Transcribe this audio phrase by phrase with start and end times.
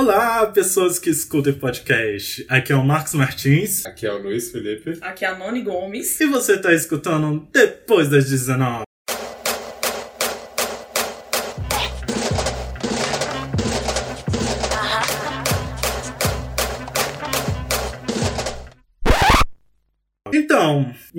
[0.00, 2.46] Olá, pessoas que escutam o podcast.
[2.48, 3.84] Aqui é o Marcos Martins.
[3.84, 4.96] Aqui é o Luiz Felipe.
[5.02, 6.18] Aqui é a Noni Gomes.
[6.18, 8.89] E você está escutando depois das 19.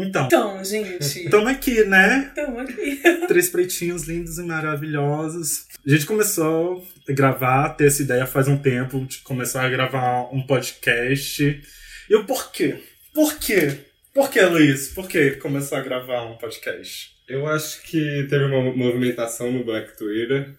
[0.01, 0.51] Então, então.
[0.55, 1.25] Então, gente.
[1.25, 2.25] Estamos aqui, né?
[2.29, 3.01] Estamos aqui.
[3.27, 5.67] Três pretinhos lindos e maravilhosos.
[5.85, 10.33] A gente começou a gravar, ter essa ideia faz um tempo, de começar a gravar
[10.33, 11.61] um podcast.
[12.09, 12.81] E o porquê?
[13.13, 13.77] Por quê?
[14.13, 14.89] Por que, Luiz?
[14.89, 17.11] Por que começar a gravar um podcast?
[17.27, 20.57] Eu acho que teve uma movimentação no Black Twitter.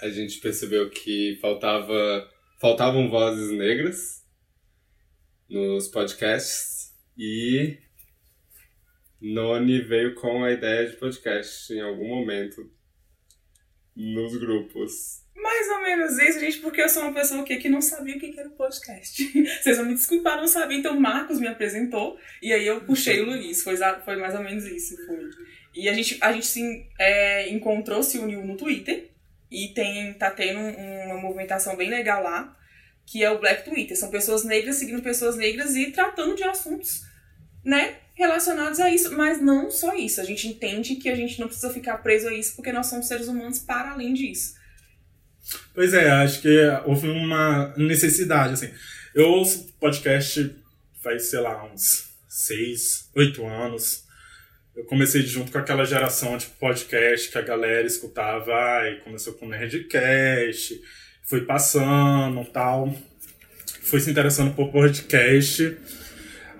[0.00, 2.28] A gente percebeu que faltava,
[2.60, 4.22] faltavam vozes negras
[5.48, 7.78] nos podcasts e
[9.24, 12.70] Noni veio com a ideia de podcast em algum momento
[13.96, 15.24] nos grupos.
[15.34, 18.20] Mais ou menos isso, gente, porque eu sou uma pessoa que, que não sabia o
[18.20, 19.24] que era podcast.
[19.62, 20.76] Vocês vão me desculpar, não sabia.
[20.76, 23.62] Então o Marcos me apresentou e aí eu puxei o Luiz.
[23.62, 24.94] Foi, foi mais ou menos isso.
[25.06, 25.30] Foi.
[25.74, 29.10] E a gente, a gente se é, encontrou, se uniu no Twitter
[29.50, 32.54] e tem, tá tendo uma movimentação bem legal lá,
[33.06, 33.96] que é o Black Twitter.
[33.96, 37.00] São pessoas negras seguindo pessoas negras e tratando de assuntos,
[37.64, 40.20] né, relacionados a isso, mas não só isso.
[40.20, 43.06] A gente entende que a gente não precisa ficar preso a isso porque nós somos
[43.06, 44.54] seres humanos para além disso.
[45.74, 48.70] Pois é, acho que houve uma necessidade, assim.
[49.14, 50.54] Eu ouço podcast
[51.02, 54.04] faz, sei lá, uns seis, oito anos.
[54.74, 59.46] Eu comecei junto com aquela geração de podcast que a galera escutava, e começou com
[59.46, 60.80] Nerdcast,
[61.22, 62.92] foi passando tal,
[63.82, 65.76] foi se interessando por podcast.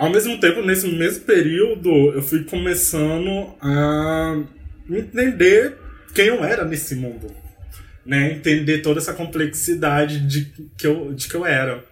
[0.04, 4.44] Ao mesmo tempo, nesse mesmo período, eu fui começando a
[4.88, 5.78] entender
[6.14, 7.44] quem eu era nesse mundo
[8.04, 11.84] né, entender toda essa complexidade de que eu, de que eu era.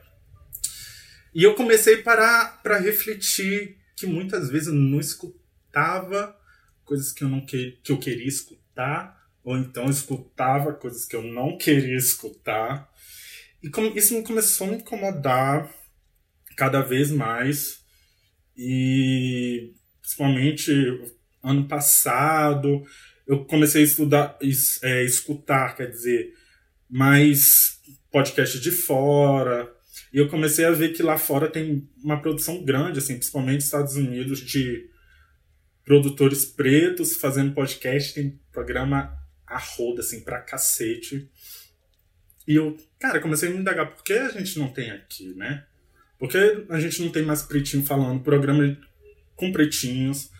[1.34, 6.36] E eu comecei a parar para refletir que muitas vezes eu não escutava
[6.84, 11.22] coisas que eu não que, que eu queria escutar, ou então escutava coisas que eu
[11.22, 12.90] não queria escutar.
[13.62, 15.72] E isso me começou a me incomodar
[16.56, 17.81] cada vez mais.
[18.56, 20.72] E principalmente
[21.42, 22.84] ano passado,
[23.26, 24.38] eu comecei a estudar,
[24.82, 26.34] é, escutar, quer dizer,
[26.88, 27.80] mais
[28.10, 29.72] podcasts de fora.
[30.12, 33.64] E eu comecei a ver que lá fora tem uma produção grande, assim, principalmente nos
[33.64, 34.90] Estados Unidos, de
[35.84, 41.30] produtores pretos fazendo podcast, tem programa a roda, assim, pra cacete.
[42.46, 45.66] E eu, cara, comecei a me indagar, por que a gente não tem aqui, né?
[46.22, 48.78] Por que a gente não tem mais pretinho falando, programa
[49.34, 50.30] com pretinhos,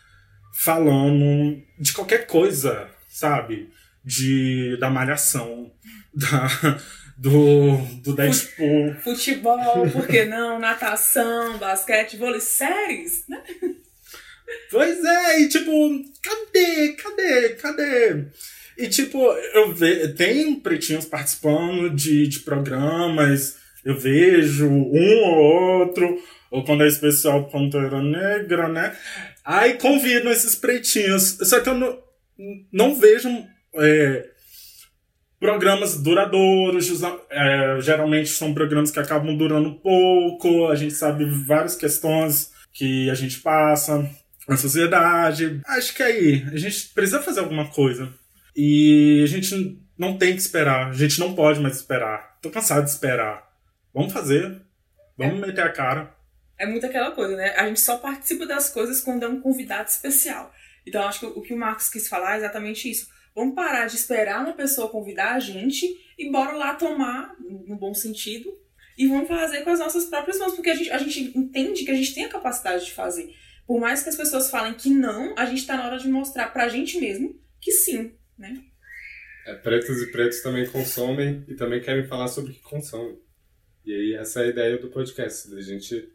[0.54, 3.69] falando de qualquer coisa, sabe?
[4.04, 5.72] De, da malhação,
[6.15, 6.81] da,
[7.19, 8.94] do, do Deadpool.
[9.03, 10.60] Futebol, por que não?
[10.60, 13.43] Natação, basquete, vôlei, séries, né?
[14.70, 15.72] Pois é, e tipo,
[16.22, 18.25] cadê, cadê, cadê?
[18.78, 19.20] E tipo,
[19.53, 26.19] eu vejo, tem pretinhos participando de, de programas, eu vejo um ou outro,
[26.50, 28.97] ou quando é especial Pantera Negra, né?
[29.44, 31.38] Aí convidam esses pretinhos.
[31.43, 31.98] Só que eu não,
[32.72, 33.28] não vejo
[33.76, 34.28] é,
[35.41, 36.88] programas duradouros.
[37.31, 40.69] É, geralmente são programas que acabam durando pouco.
[40.69, 44.09] A gente sabe várias questões que a gente passa
[44.49, 45.60] na sociedade.
[45.66, 48.09] Acho que aí a gente precisa fazer alguma coisa.
[48.54, 50.91] E a gente não tem que esperar.
[50.91, 52.38] A gente não pode mais esperar.
[52.41, 53.51] Tô cansado de esperar.
[53.94, 54.62] Vamos fazer.
[55.16, 55.47] Vamos é.
[55.47, 56.22] meter a cara
[56.62, 57.50] é muito aquela coisa, né?
[57.56, 60.54] A gente só participa das coisas quando é um convidado especial.
[60.86, 63.08] Então, acho que o que o Marcos quis falar é exatamente isso.
[63.34, 65.84] Vamos parar de esperar uma pessoa convidar a gente
[66.16, 68.56] e bora lá tomar, no bom sentido,
[68.97, 71.91] e vamos fazer com as nossas próprias mãos, porque a gente, a gente entende que
[71.91, 73.34] a gente tem a capacidade de fazer.
[73.66, 76.52] Por mais que as pessoas falem que não, a gente está na hora de mostrar
[76.52, 78.62] pra gente mesmo que sim, né?
[79.46, 83.19] É, pretos e pretos também consomem e também querem falar sobre o que consomem.
[83.84, 86.08] E aí essa é a ideia do podcast, da gente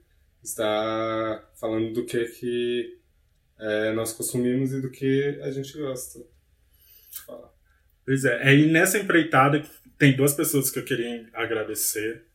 [0.44, 2.98] está falando do que, que
[3.60, 6.20] é, nós consumimos e do que a gente gosta
[7.12, 7.52] de falar.
[8.06, 9.62] Pois é, e nessa empreitada
[9.98, 12.26] tem duas pessoas que eu queria agradecer.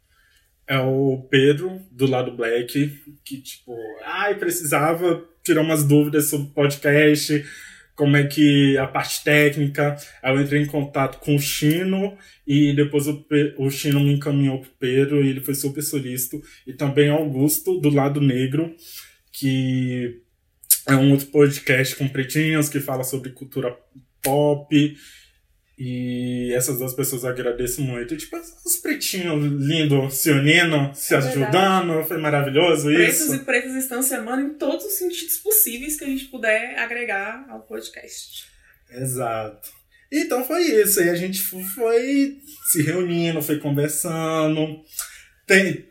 [0.67, 3.75] É o Pedro, do lado Black, que tipo,
[4.05, 7.45] ai, precisava tirar umas dúvidas sobre podcast,
[7.95, 9.97] como é que a parte técnica.
[10.23, 12.17] Aí eu entrei em contato com o Chino
[12.47, 13.25] e depois o,
[13.59, 16.41] o Chino me encaminhou pro Pedro e ele foi super solícito.
[16.67, 18.75] E também Augusto, do lado negro,
[19.33, 20.21] que
[20.89, 23.77] é um outro podcast com pretinhos que fala sobre cultura
[24.23, 24.97] pop.
[25.79, 28.17] E essas duas pessoas eu agradeço muito.
[28.17, 32.05] Tipo, os pretinhos lindos se unindo, se É ajudando.
[32.05, 33.35] Foi maravilhoso Pretos isso.
[33.35, 37.47] e pretas estão se amando em todos os sentidos possíveis que a gente puder agregar
[37.49, 38.45] ao podcast.
[38.91, 39.71] Exato.
[40.13, 41.01] Então foi isso.
[41.01, 42.37] Aí a gente foi
[42.71, 44.83] se reunindo, foi conversando.
[45.47, 45.89] Tem.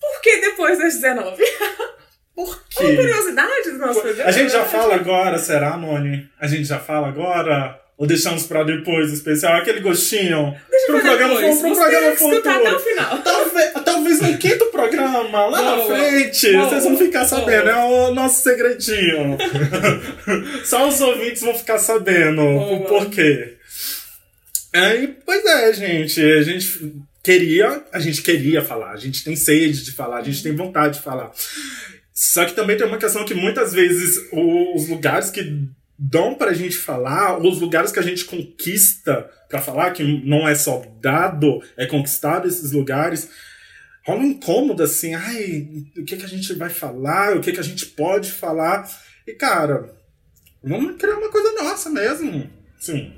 [0.00, 1.42] Por que depois das 19?
[2.34, 2.96] Por Uma quê?
[2.96, 4.28] curiosidade do nosso programa.
[4.28, 6.28] A gente já fala agora, será, Noni?
[6.40, 7.78] A gente já fala agora?
[7.98, 9.56] Ou deixamos pra depois o especial?
[9.56, 11.58] Aquele gostinho Deixa pro programa, depois.
[11.58, 12.80] pro Vamos programa escutar até o futuro.
[12.90, 13.22] final.
[13.22, 15.96] Talvez, talvez no quinto programa, lá na Boa.
[15.96, 16.68] frente, Boa.
[16.68, 17.72] vocês vão ficar sabendo, Boa.
[17.72, 19.36] é o nosso segredinho.
[20.64, 23.56] Só os ouvintes vão ficar sabendo o porquê.
[24.72, 29.84] Aí, pois é, gente, a gente queria, a gente queria falar, a gente tem sede
[29.84, 31.32] de falar, a gente tem vontade de falar.
[32.14, 35.66] Só que também tem uma questão que muitas vezes os lugares que
[35.98, 40.48] dão pra gente falar, ou os lugares que a gente conquista pra falar, que não
[40.48, 43.28] é só dado, é conquistado esses lugares,
[44.06, 47.60] rola um incômodo assim, ai, o que, que a gente vai falar, o que, que
[47.60, 48.88] a gente pode falar.
[49.26, 49.92] E cara,
[50.62, 52.48] vamos criar uma coisa nossa mesmo.
[52.78, 53.12] Sim.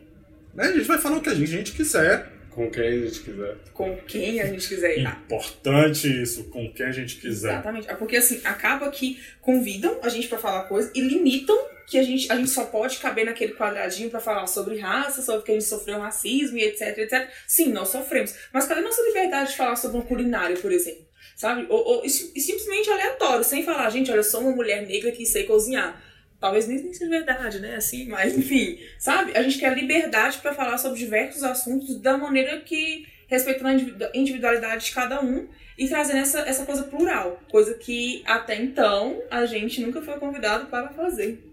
[0.55, 0.65] Né?
[0.65, 2.33] A gente vai falar o que a gente, a gente quiser.
[2.51, 3.57] Com quem a gente quiser.
[3.73, 5.07] Com quem a gente quiser ir.
[5.07, 7.53] Importante isso, com quem a gente quiser.
[7.53, 7.89] Exatamente.
[7.89, 11.57] É porque assim, acaba que convidam a gente pra falar coisa e limitam
[11.91, 15.43] que a gente, a gente só pode caber naquele quadradinho pra falar sobre raça, sobre
[15.45, 17.29] que a gente sofreu racismo e etc, etc.
[17.47, 18.33] Sim, nós sofremos.
[18.53, 21.05] Mas cadê nossa liberdade de falar sobre uma culinária, por exemplo?
[21.37, 21.67] Sabe?
[21.69, 25.11] Ou, ou e sim- simplesmente aleatório, sem falar, gente, olha, eu sou uma mulher negra
[25.11, 26.01] que sei cozinhar.
[26.39, 27.77] Talvez nem, nem seja verdade, né?
[27.77, 29.37] Assim, mas enfim, sabe?
[29.37, 34.11] A gente quer liberdade pra falar sobre diversos assuntos da maneira que respeitando a individu-
[34.15, 39.45] individualidade de cada um e trazendo essa, essa coisa plural, coisa que até então a
[39.47, 41.50] gente nunca foi convidado para fazer.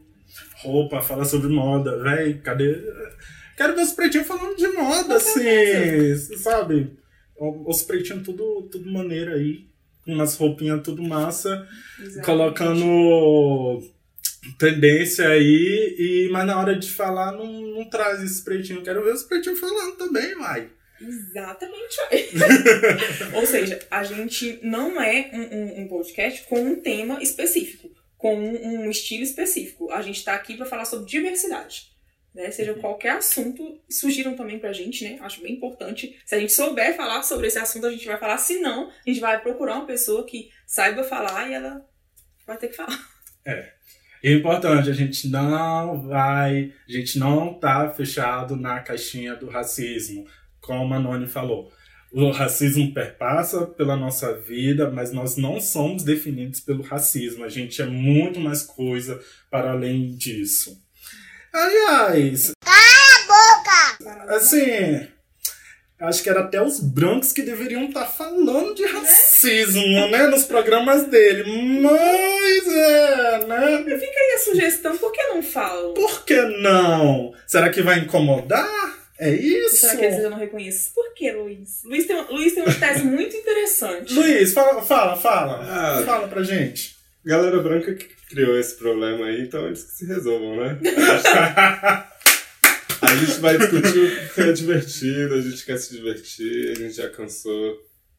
[0.62, 2.76] Roupa, fala sobre moda, véi, cadê?
[3.56, 6.92] Quero ver os pretinhos falando de moda, assim, sabe?
[7.40, 9.68] Os pretinhos tudo, tudo maneiro aí,
[10.04, 11.68] com umas roupinhas tudo massa,
[12.26, 13.82] colocando
[14.58, 18.82] tendência aí, e, mas na hora de falar não, não traz esse pretinho.
[18.84, 20.70] Quero ver os pretinhos falando também, vai.
[21.00, 21.96] Exatamente.
[23.36, 28.36] Ou seja, a gente não é um, um- um podcast com um tema específico, com
[28.36, 29.92] um, um estilo específico.
[29.92, 31.92] A gente está aqui para falar sobre diversidade.
[32.34, 32.52] Né?
[32.52, 35.18] Seja qualquer assunto, surgiram também pra gente, né?
[35.22, 36.20] Acho bem importante.
[36.26, 38.38] Se a gente souber falar sobre esse assunto, a gente vai falar.
[38.38, 41.84] Se não, a gente vai procurar uma pessoa que saiba falar e ela
[42.46, 43.00] vai ter que falar.
[44.24, 49.48] E é importante, a gente não vai, a gente não tá fechado na caixinha do
[49.48, 50.28] racismo,
[50.60, 51.72] como a Noni falou.
[52.12, 57.44] O racismo perpassa pela nossa vida, mas nós não somos definidos pelo racismo.
[57.44, 59.20] A gente é muito mais coisa
[59.52, 60.82] para além disso.
[61.54, 62.52] Aliás,
[64.28, 65.08] assim,
[66.00, 71.08] acho que era até os brancos que deveriam estar falando de racismo, né, nos programas
[71.08, 71.44] dele.
[71.82, 73.84] Mas é, né?
[73.84, 75.94] Fica aí a sugestão, por que não falam?
[75.94, 77.34] Por que não?
[77.46, 78.97] Será que vai incomodar?
[79.20, 79.78] É isso?
[79.78, 80.92] Será que eles ainda não reconhecem?
[80.94, 81.82] Por que, Luiz?
[81.84, 84.14] Luiz tem, Luiz tem uma tese muito interessante.
[84.14, 85.60] Luiz, fala, fala, fala.
[85.64, 86.04] Ah.
[86.06, 86.96] Fala pra gente.
[87.26, 90.80] Galera branca que criou esse problema aí, então eles que se resolvam, né?
[93.00, 97.08] A gente vai discutir porque é divertido, a gente quer se divertir, a gente já
[97.10, 97.78] cansou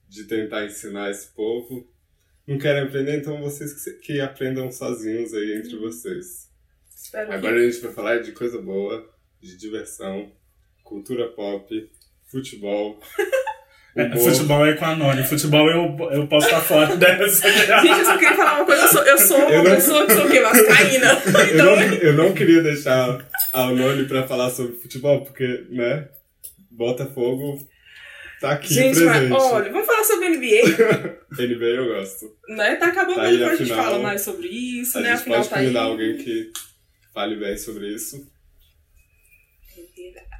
[0.09, 1.87] de tentar ensinar esse povo.
[2.47, 6.49] Não querem aprender, então vocês que, se- que aprendam sozinhos aí entre vocês.
[6.97, 9.05] Espero Agora a gente vai falar de coisa boa,
[9.41, 10.33] de diversão,
[10.89, 11.89] cultura pop,
[12.31, 12.99] futebol,
[13.97, 15.25] É, futebol é com a Noni.
[15.25, 17.51] Futebol eu, eu posso estar fora dessa.
[17.83, 18.83] Gente, eu só queria falar uma coisa.
[18.83, 20.41] Eu sou, eu sou uma Eu não- pessoa que sou o quê?
[20.41, 21.07] Vascaína.
[21.27, 26.07] Eu Então, não, eu não queria deixar a Noni pra falar sobre futebol, porque, né,
[26.71, 27.59] Botafogo
[28.41, 29.33] tá aqui gente, mas, presente.
[29.33, 31.19] olha, vamos falar sobre NBA.
[31.37, 32.27] NBA eu gosto.
[32.51, 32.77] né?
[32.77, 35.09] Tá acabando, Tá mas aí depois a a gente fala mais sobre isso, a né?
[35.11, 35.63] gente Afinal, pode tá aí.
[35.65, 36.51] convidar alguém que
[37.13, 38.31] fale bem sobre isso.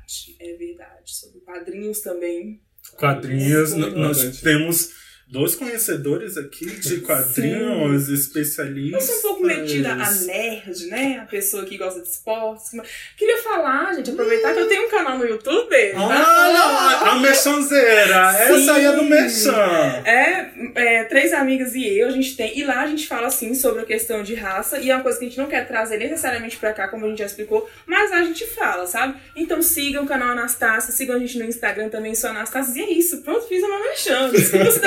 [0.09, 1.15] É verdade, é verdade.
[1.15, 2.63] Sobre quadrinhos também.
[2.97, 4.91] Quadrinhos, nós temos
[5.31, 9.09] dois conhecedores aqui de quadrinhos, especialistas.
[9.09, 11.21] Eu sou um pouco metida a nerd, né?
[11.23, 12.71] A pessoa que gosta de esportes.
[12.73, 15.77] mas Queria falar, gente, aproveitar que eu tenho um canal no YouTube.
[15.97, 18.37] Olha, a mexanzeira!
[18.39, 19.09] Essa aí é do Sim.
[19.09, 20.03] mexan!
[20.05, 22.59] É, é, três amigas e eu, a gente tem.
[22.59, 24.79] E lá a gente fala assim sobre a questão de raça.
[24.79, 27.09] E é uma coisa que a gente não quer trazer necessariamente pra cá, como a
[27.09, 27.69] gente já explicou.
[27.87, 29.19] Mas lá a gente fala, sabe?
[29.37, 32.81] Então sigam o canal Anastácia, sigam a gente no Instagram também, sou Anastácia.
[32.81, 34.33] E é isso, pronto, fiz a minha mexendo.
[34.33, 34.81] Desculpa se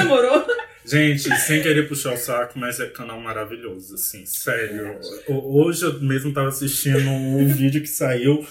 [0.83, 5.00] Gente, sem querer puxar o saco, mas é canal maravilhoso, assim, sério.
[5.27, 8.45] Hoje eu mesmo tava assistindo um vídeo que saiu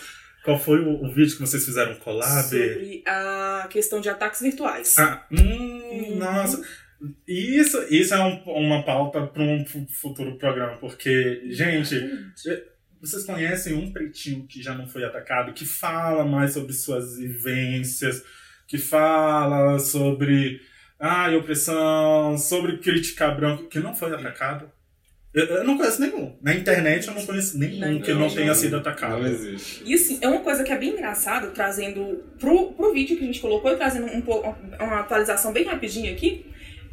[0.45, 2.43] Qual foi o, o vídeo que vocês fizeram collab?
[2.43, 4.97] Sobre a questão de ataques virtuais.
[4.99, 6.63] Ah, hum, nossa.
[7.27, 11.95] Isso, isso é um- uma pauta para um fu- futuro programa, porque, gente,
[13.01, 18.23] vocês conhecem um pretinho que já não foi atacado, que fala mais sobre suas vivências,
[18.69, 20.61] que fala sobre
[21.01, 24.71] ai, opressão, sobre criticar branco, que não foi atacado?
[25.33, 26.37] Eu, eu não conheço nenhum.
[26.43, 28.55] Na internet eu não conheço nenhum Não, que não, não, tenha não.
[28.55, 29.21] sido atacado.
[29.21, 29.83] Não existe.
[29.87, 33.27] E assim, é uma coisa que é bem engraçada, trazendo pro, pro vídeo que a
[33.27, 36.47] gente colocou e trazendo um pouco uma atualização bem rapidinha aqui,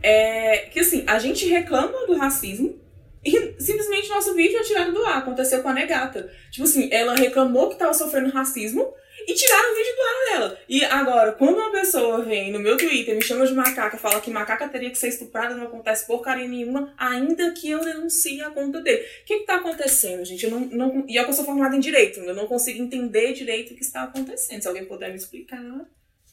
[0.04, 2.80] é que assim, a gente reclama do racismo
[3.26, 5.18] e simplesmente nosso vídeo é tirado do ar.
[5.18, 6.32] Aconteceu com a Negata.
[6.52, 8.94] Tipo assim, ela reclamou que tava sofrendo racismo
[9.28, 10.60] e tiraram o vídeo do ar dela.
[10.70, 14.32] E agora, quando uma pessoa vem no meu Twitter, me chama de macaca, fala que
[14.32, 18.80] macaca teria que ser estuprada, não acontece porcaria nenhuma, ainda que eu denuncie a conta
[18.80, 19.04] dele.
[19.22, 20.46] O que que tá acontecendo, gente?
[20.46, 23.34] Eu não, não, e eu que eu sou formada em Direito, eu não consigo entender
[23.34, 24.62] direito o que está acontecendo.
[24.62, 25.62] Se alguém puder me explicar,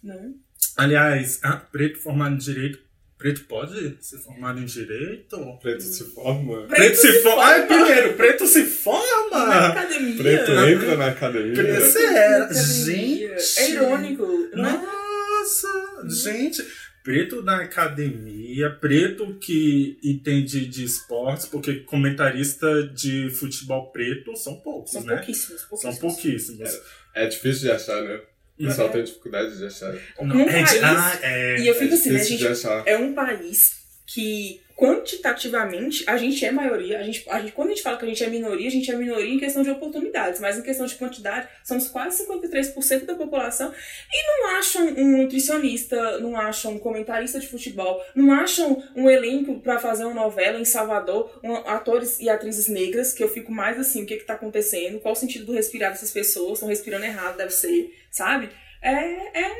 [0.02, 0.32] né?
[0.76, 2.78] Aliás, ah, preto formado em direito.
[3.16, 5.38] Preto pode ser formado em direito?
[5.62, 6.66] Preto se forma.
[6.66, 7.42] Preto, se, forma.
[7.44, 9.46] Ai, primeiro, preto se forma!
[9.46, 10.16] Na academia.
[10.16, 11.54] Preto entra na academia.
[11.54, 13.38] Preto- Sério, academia.
[13.38, 13.58] gente.
[13.60, 14.82] É irônico, né?
[14.82, 15.68] Nossa,
[16.08, 16.62] gente.
[17.04, 24.92] Preto na academia, preto que entende de esportes, porque comentarista de futebol preto são poucos,
[24.92, 25.16] São né?
[25.16, 25.98] pouquíssimos, pouquíssimos.
[25.98, 26.80] São pouquíssimos.
[27.14, 28.20] É difícil de achar, né?
[28.58, 29.92] O pessoal tem dificuldade de achar.
[30.20, 31.58] Não, Num é país- ah, é.
[31.60, 32.38] E eu fico é assim, né, gente?
[32.38, 32.82] de achar.
[32.86, 36.98] é um país que quantitativamente a gente é maioria.
[36.98, 38.90] A gente, a gente, quando a gente fala que a gente é minoria, a gente
[38.90, 43.14] é minoria em questão de oportunidades, mas em questão de quantidade, somos quase 53% da
[43.14, 43.72] população
[44.12, 49.60] e não acham um nutricionista, não acham um comentarista de futebol, não acham um elenco
[49.60, 53.78] pra fazer uma novela em Salvador, um- atores e atrizes negras, que eu fico mais
[53.78, 57.04] assim, o que que tá acontecendo, qual o sentido do respirar dessas pessoas, estão respirando
[57.04, 58.50] errado, deve ser, sabe?
[58.82, 58.92] É,
[59.40, 59.50] é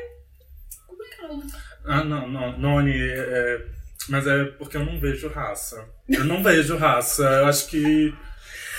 [0.87, 1.41] complicado.
[1.85, 3.65] Ah, não, não, Noni, é,
[4.09, 5.85] mas é porque eu não vejo raça.
[6.09, 7.23] Eu não vejo raça.
[7.23, 8.13] Eu acho que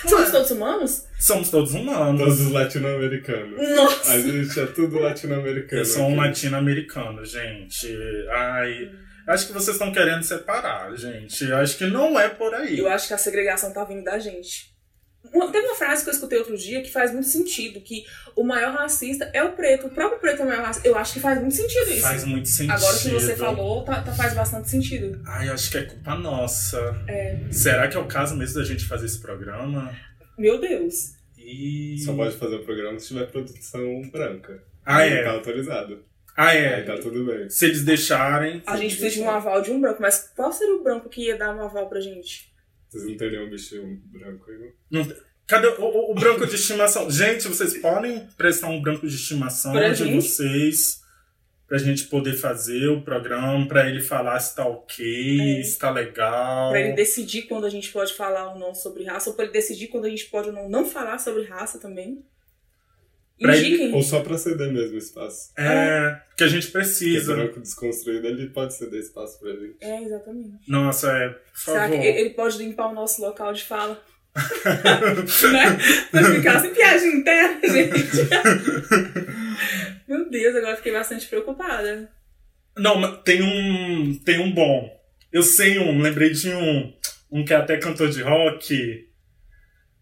[0.07, 1.05] Somos todos humanos?
[1.19, 2.19] somos todos humanos.
[2.21, 3.69] Todos os latino-americanos.
[3.75, 4.13] Nossa!
[4.13, 5.81] A gente é tudo latino-americano.
[5.81, 7.87] Eu sou um latino-americano, gente.
[8.31, 8.91] Ai.
[9.27, 11.51] Acho que vocês estão querendo separar, gente.
[11.51, 12.79] Acho que não é por aí.
[12.79, 14.76] Eu acho que a segregação tá vindo da gente.
[15.33, 18.05] Uma- Tem uma frase que eu escutei outro dia que faz muito sentido, que
[18.35, 19.87] o maior racista é o preto.
[19.87, 20.87] O próprio preto é o maior racista.
[20.87, 22.01] Eu acho que faz muito sentido isso.
[22.01, 22.71] Faz muito sentido.
[22.73, 25.21] Agora que você falou, tá, tá- faz bastante sentido.
[25.25, 26.77] Ai, acho que é culpa nossa.
[27.07, 27.37] É.
[27.51, 29.93] Será que é o caso mesmo da gente fazer esse programa?
[30.37, 31.13] Meu Deus.
[31.37, 31.97] E...
[32.03, 34.61] Só pode fazer o programa se tiver produção branca.
[34.85, 35.23] Ah, Aí é?
[35.23, 36.03] Tá autorizado.
[36.35, 36.81] Ah, Aí é.
[36.83, 37.49] tá tudo bem.
[37.49, 38.61] Se eles deixarem.
[38.67, 41.21] A gente precisa de um aval de um branco, mas qual seria o branco que
[41.25, 42.51] ia dar um aval pra gente?
[42.89, 44.57] Vocês não teriam um bichinho branco aí,
[44.91, 45.03] não?
[45.05, 45.15] Não-
[45.45, 47.09] Cadê o, o- o branco de estimação?
[47.09, 50.15] Gente, vocês podem prestar um branco de estimação Pra de gente?
[50.15, 51.01] vocês
[51.65, 55.63] pra gente poder fazer o programa, pra ele falar se tá ok, É.
[55.63, 56.69] se tá legal.
[56.71, 59.53] Pra ele decidir quando a gente pode falar ou não sobre raça, ou pra ele
[59.53, 62.23] decidir quando a gente pode ou não não falar sobre raça também.
[63.39, 63.93] Pra ele-.
[63.93, 65.51] Ou só pra ceder mesmo o espaço.
[65.57, 67.35] É, que a gente Porque precisa.
[67.35, 69.75] branco desconstruído, ele pode ceder espaço pra gente.
[69.81, 70.57] É, exatamente.
[70.67, 71.99] Nossa, é, por Será favor.
[71.99, 74.01] que ele pode limpar o nosso local de fala?
[75.51, 75.77] né?
[76.11, 78.17] Pra ficar sem piadinha interna, gente.
[80.07, 82.09] Meu Deus, agora fiquei bastante preocupada.
[82.77, 84.15] Não, mas tem um.
[84.23, 84.95] Tem um bom.
[85.33, 86.93] Eu sei um, lembrei de um.
[87.31, 89.07] Um que é até cantor de rock.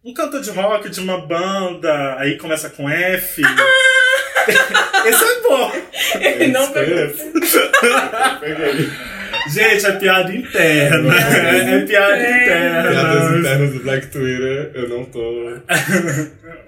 [0.05, 3.41] Um cantor de rock de uma banda, aí começa com F.
[5.03, 5.71] Esse é bom.
[6.21, 7.09] Ele não pegou.
[8.39, 8.91] Peguei.
[9.50, 11.12] Gente, é piada interna.
[11.12, 12.17] Piadas É piada.
[12.17, 13.39] Piadas interna.
[13.39, 15.59] internas do Black Twitter, eu não tô.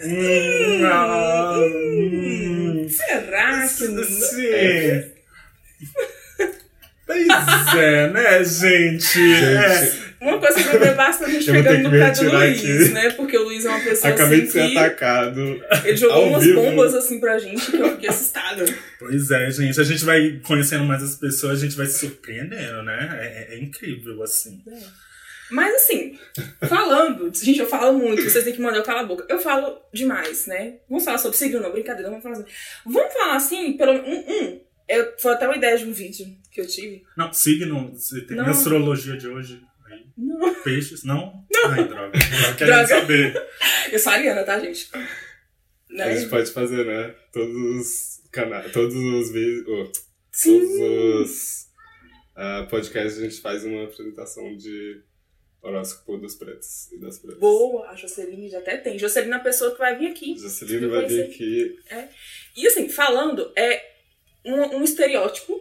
[0.04, 2.88] Hum, ah, hum.
[2.90, 4.04] Será que não?
[4.04, 5.12] Sim.
[7.06, 9.36] Pois é, né, gente?
[9.44, 10.07] É.
[10.20, 12.94] Uma coisa que eu vou ter pegando no pé do Luiz, aqui.
[12.94, 13.10] né?
[13.12, 15.64] Porque o Luiz é uma pessoa acabei assim de ser atacado.
[15.86, 16.62] Ele jogou umas vivo.
[16.62, 18.66] bombas assim pra gente que eu fiquei assustada.
[19.00, 19.80] Pois é, gente.
[19.80, 23.18] A gente vai conhecendo mais as pessoas, a gente vai se surpreendendo, né?
[23.22, 24.64] É, é incrível, assim.
[25.50, 26.20] Mas assim,
[26.68, 29.26] falando, gente, eu falo muito, vocês têm que mandar eu calar a boca.
[29.30, 30.76] Eu falo demais, né?
[30.90, 32.46] Vamos falar sobre signo, não, brincadeira, vamos falar assim.
[32.86, 34.62] Vamos falar assim, pelo um, um.
[34.90, 37.04] Eu, foi até uma ideia de um vídeo que eu tive.
[37.16, 38.46] Não, signo, você tem Não.
[38.46, 39.62] astrologia de hoje.
[40.18, 40.54] Não.
[40.64, 41.46] Peixes, não?
[41.52, 41.70] Não.
[41.72, 42.18] Ai, droga.
[42.50, 43.48] Eu quero saber.
[43.92, 44.90] Eu sou ariana, tá, gente?
[44.94, 45.00] A
[45.90, 46.18] Né?
[46.18, 47.16] gente pode fazer, né?
[47.32, 49.92] Todos os canais, todos os vídeos, oh,
[50.44, 50.70] todos
[51.32, 51.68] os
[52.36, 55.02] ah, podcasts a gente faz uma apresentação de
[55.62, 57.40] horóscopo dos pretos e das pretas.
[57.40, 59.00] Boa, a Joceline já até tem.
[59.00, 60.38] Joceline é a pessoa que vai vir aqui.
[60.38, 61.80] Jocelyn vai vir aqui.
[62.56, 63.82] E assim, falando, é
[64.46, 65.60] um, um estereótipo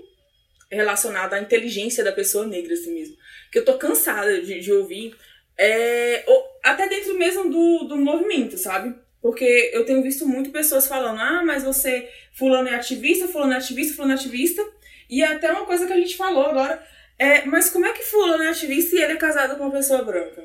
[0.71, 3.17] relacionado à inteligência da pessoa negra, assim mesmo.
[3.51, 5.15] Que eu tô cansada de, de ouvir.
[5.59, 8.95] É, ou, até dentro mesmo do, do movimento, sabe?
[9.23, 13.57] Porque eu tenho visto muito pessoas falando, ah, mas você, fulano é ativista, fulano é
[13.57, 14.63] ativista, fulano é ativista.
[15.09, 16.85] E até uma coisa que a gente falou agora,
[17.19, 20.03] é, mas como é que fulano é ativista e ele é casado com uma pessoa
[20.03, 20.45] branca?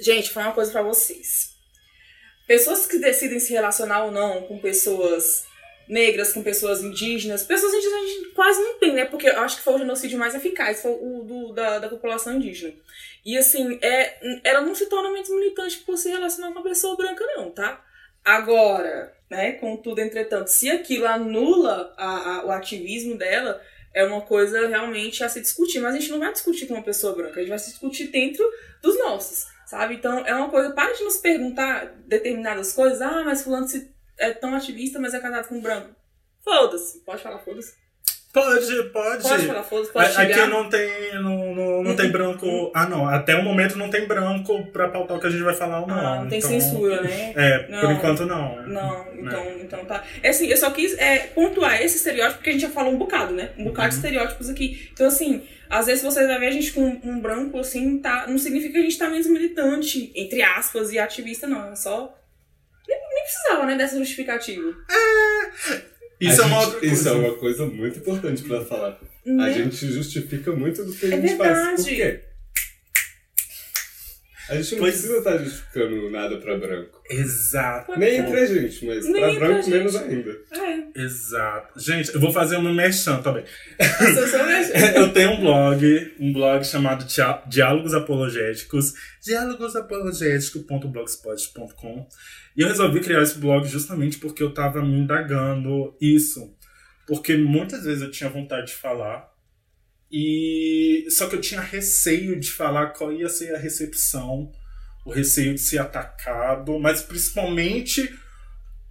[0.00, 1.56] Gente, foi uma coisa pra vocês.
[2.46, 5.44] Pessoas que decidem se relacionar ou não com pessoas
[5.88, 9.04] negras, com pessoas indígenas, pessoas indígenas a gente quase não tem, né?
[9.06, 12.34] Porque eu acho que foi o genocídio mais eficaz, foi o do, da, da população
[12.34, 12.74] indígena.
[13.24, 16.96] E assim, é, ela não se torna menos militante por se relacionar com uma pessoa
[16.96, 17.82] branca, não, tá?
[18.24, 23.60] Agora, né, contudo, entretanto, se aquilo anula a, a, o ativismo dela,
[23.94, 25.80] é uma coisa realmente a se discutir.
[25.80, 28.08] Mas a gente não vai discutir com uma pessoa branca, a gente vai se discutir
[28.08, 28.46] dentro
[28.82, 29.94] dos nossos, sabe?
[29.94, 34.30] Então é uma coisa, para de nos perguntar determinadas coisas, ah, mas fulano se, é
[34.32, 35.90] tão ativista, mas é casado com um branco.
[36.44, 37.72] Foda-se, pode falar foda-se.
[38.32, 39.22] Pode, pode.
[39.22, 40.46] Pode falar foda-se, pode A- Aqui xingar.
[40.48, 42.70] não tem, não, não, não tem branco.
[42.74, 43.08] Ah, não.
[43.08, 45.86] Até o momento não tem branco pra pautar o que a gente vai falar ou
[45.88, 45.96] não.
[45.98, 47.32] Ah, não tem Então, censura, né?
[47.34, 47.92] É, por Não.
[47.92, 48.62] enquanto não.
[48.68, 50.04] Não, então, então tá.
[50.22, 52.98] É assim, eu só quis é, pontuar esse estereótipo porque a gente já falou um
[52.98, 53.50] bocado, né?
[53.58, 54.88] Um bocado de estereótipos aqui.
[54.92, 58.38] Então, assim, às vezes vocês vão ver a gente com um branco, assim, tá, não
[58.38, 61.72] significa que a gente tá menos militante, entre aspas, e ativista, não.
[61.72, 62.14] É só.
[63.28, 64.74] Precisava, né, dessa justificativa.
[66.20, 67.28] Isso A é uma gente- outra Isso é coisa.
[67.28, 68.98] uma coisa muito importante pra falar.
[69.26, 69.52] A Né?
[69.52, 71.84] gente justifica muito do que a É gente faz.
[71.84, 72.20] Por quê?
[74.48, 77.00] A gente não Pois- precisa estar justificando nada pra branco.
[77.10, 77.98] Exato.
[77.98, 79.70] Nem entre a gente, mas Nem pra branco gente.
[79.70, 80.30] menos ainda.
[80.52, 81.78] É, Exato.
[81.78, 83.44] Gente, eu vou fazer um merchan também.
[84.96, 87.04] eu tenho um blog, um blog chamado
[87.48, 92.06] Diálogos Apologéticos, diálogosapologéticos.blogspot.com.
[92.56, 96.52] E eu resolvi criar esse blog justamente porque eu tava me indagando isso.
[97.06, 99.28] Porque muitas vezes eu tinha vontade de falar,
[100.10, 104.50] e só que eu tinha receio de falar qual ia ser a recepção,
[105.04, 108.08] o receio de ser atacado, mas principalmente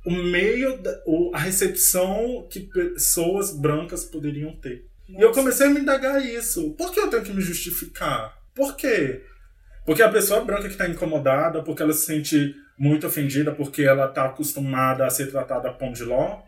[0.05, 4.85] o meio, da, o- a recepção que pessoas brancas poderiam ter.
[5.09, 6.71] E eu comecei a me indagar isso.
[6.77, 8.37] Por que eu tenho que me justificar?
[8.55, 9.23] Por quê?
[9.85, 14.07] Porque a pessoa branca que está incomodada, porque ela se sente muito ofendida, porque ela
[14.09, 16.41] está acostumada a ser tratada pão de ló.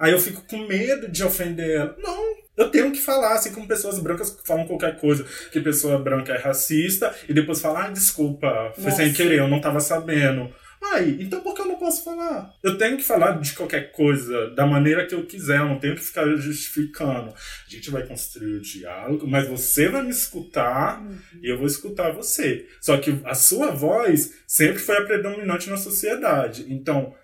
[0.00, 1.96] Aí eu fico com medo de ofender ela.
[1.98, 2.24] Não,
[2.58, 6.38] eu tenho que falar, assim como pessoas brancas falam qualquer coisa, que pessoa branca é
[6.38, 9.16] racista, e depois falar, ah, desculpa, foi sem Nossa.
[9.16, 10.52] querer, eu não estava sabendo.
[10.80, 12.54] Ai, então por que eu não posso falar?
[12.62, 15.94] Eu tenho que falar de qualquer coisa, da maneira que eu quiser, eu não tenho
[15.94, 17.32] que ficar justificando.
[17.32, 21.04] A gente vai construir o diálogo, mas você vai me escutar
[21.42, 22.66] e eu vou escutar você.
[22.80, 26.66] Só que a sua voz sempre foi a predominante na sociedade.
[26.68, 27.14] Então,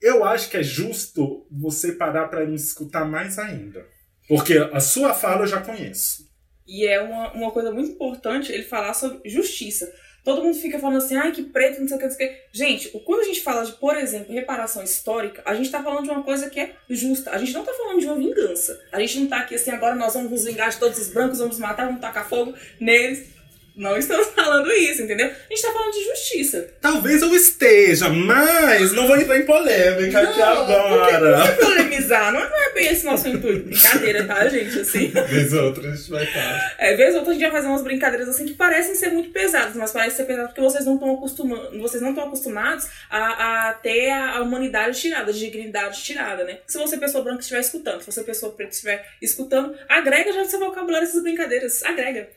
[0.00, 3.86] eu acho que é justo você parar para me escutar mais ainda.
[4.28, 6.26] Porque a sua fala eu já conheço.
[6.66, 9.92] E é uma, uma coisa muito importante ele falar sobre justiça.
[10.24, 12.30] Todo mundo fica falando assim, ai, que preto, não sei o que, não sei o
[12.30, 12.36] que.
[12.52, 16.10] Gente, quando a gente fala de, por exemplo, reparação histórica, a gente tá falando de
[16.10, 17.30] uma coisa que é justa.
[17.30, 18.76] A gente não tá falando de uma vingança.
[18.90, 21.38] A gente não tá aqui assim, agora nós vamos nos vingar de todos os brancos,
[21.38, 23.35] vamos matar, vamos tacar fogo neles.
[23.76, 25.26] Não estamos falando isso, entendeu?
[25.26, 26.68] A gente tá falando de justiça.
[26.80, 31.38] Talvez eu esteja, mas não vou entrar em polêmica aqui Não, agora.
[31.38, 33.68] Não é polemizar, não é bem esse nosso intuito.
[33.68, 34.80] Brincadeira, tá, gente?
[34.80, 35.08] Assim.
[35.08, 36.74] Vez ou outra a gente vai estar.
[36.78, 39.30] É, vez ou outra a gente vai fazer umas brincadeiras assim que parecem ser muito
[39.30, 43.68] pesadas, mas parecem ser pesadas porque vocês não estão acostumados, vocês não estão acostumados a,
[43.68, 46.58] a ter a, a humanidade tirada, a dignidade tirada, né?
[46.66, 50.48] Se você pessoa branca estiver escutando, se você pessoa preta estiver escutando, agrega já no
[50.48, 52.28] seu vocabulário essas brincadeiras, agrega.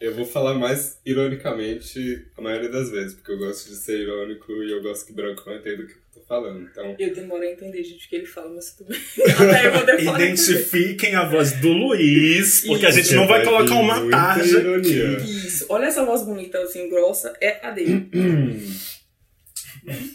[0.00, 4.52] Eu vou falar mais ironicamente a maioria das vezes, porque eu gosto de ser irônico
[4.62, 6.68] e eu gosto que branco não entenda o que eu tô falando.
[6.70, 9.00] Então, Eu demorei a entender, gente, o que ele fala, mas tudo bem.
[9.32, 10.22] Até eu vou demorar a.
[10.22, 12.98] Identifiquem a voz do Luiz, porque a Isso.
[12.98, 15.18] gente não vai Vai colocar uma tarja ironia.
[15.18, 18.08] Isso, olha essa voz bonita, assim, grossa, é a dele.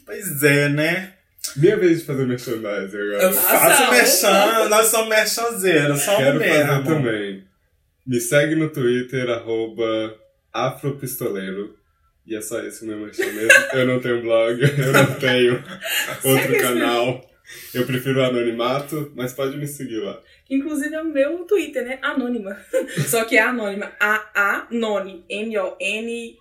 [0.03, 1.13] Pois é, né?
[1.55, 3.23] minha vez de fazer merchandising agora.
[3.23, 6.67] Eu faço merchan, nós somos merchanzeiros, somos Quero mesmo.
[6.67, 7.43] fazer também.
[8.09, 10.19] Me segue no Twitter, arroba
[10.51, 11.77] afropistoleiro.
[12.25, 13.51] E é só esse o meu merchan mesmo.
[13.71, 15.63] Eu não tenho blog, eu não tenho
[16.23, 17.29] outro canal.
[17.71, 20.19] Eu prefiro o anonimato, mas pode me seguir lá.
[20.43, 21.99] Que inclusive é o meu Twitter, né?
[22.01, 22.57] Anônima.
[23.07, 23.91] Só que é anônima.
[23.99, 25.23] A-A-Noni.
[25.29, 26.37] N-O-N-N-Y-M-A.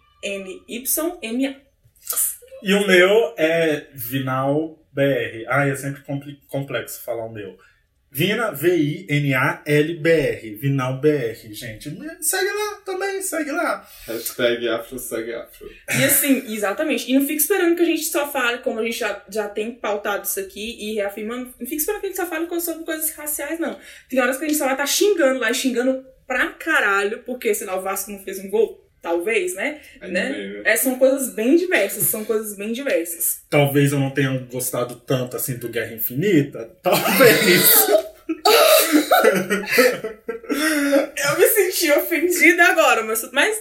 [2.63, 5.45] E o meu é Vinal BR.
[5.49, 6.03] Ai, é sempre
[6.49, 7.59] complexo falar o meu.
[8.11, 10.55] Vina, V-I-N-A-L-B-R.
[10.55, 11.91] Vinal BR, gente.
[12.21, 13.87] Segue lá também, segue lá.
[14.07, 15.69] Hashtag Afro segue Afro.
[15.89, 17.11] E assim, exatamente.
[17.11, 19.73] E não fique esperando que a gente só fale, como a gente já, já tem
[19.73, 23.11] pautado isso aqui e reafirmando, não fique esperando que a gente só fale sobre coisas
[23.11, 23.79] raciais, não.
[24.09, 27.53] Tem horas que a gente só vai estar tá xingando lá, xingando pra caralho, porque,
[27.63, 28.88] lá, o Vasco não fez um gol.
[29.01, 29.81] Talvez, né?
[30.01, 30.09] né?
[30.09, 30.63] né?
[30.65, 33.43] É, são coisas bem diversas, são coisas bem diversas.
[33.49, 36.71] Talvez eu não tenha gostado tanto assim do Guerra Infinita.
[36.83, 37.89] Talvez.
[40.49, 43.57] eu me senti ofendida agora, mas, mas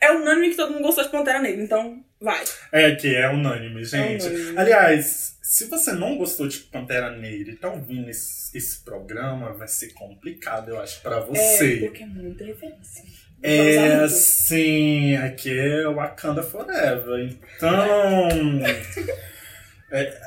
[0.00, 2.42] é unânime que todo mundo gostou de Pantera Negra, então vai.
[2.72, 4.26] É que é unânime, gente.
[4.26, 4.58] É unânime.
[4.58, 9.68] Aliás, se você não gostou de Pantera Negra e tá ouvindo esse, esse programa, vai
[9.68, 11.76] ser complicado, eu acho, pra você.
[11.76, 13.04] É, porque é muita referência.
[13.42, 17.36] É, sim, aqui é Wakanda Forever.
[17.56, 18.28] Então.
[19.92, 20.18] é,